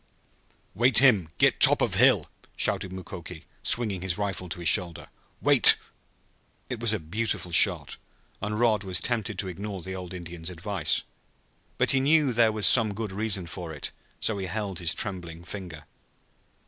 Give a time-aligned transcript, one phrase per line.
[0.73, 2.25] "Wait heem git top of hill!"
[2.57, 5.09] shouted Mukoki, swinging his rifle to his shoulder.
[5.43, 5.75] "Wait!"
[6.69, 7.97] It was a beautiful shot
[8.41, 11.03] and Rod was tempted to ignore the old Indian's advice.
[11.77, 14.95] But he knew that there was some good reason for it, so he held his
[14.95, 15.83] trembling finger.